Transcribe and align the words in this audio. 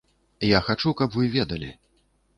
Я 0.57 0.61
хачу, 0.69 0.95
каб 1.03 1.19
вы 1.19 1.29
ведалі. 1.39 1.71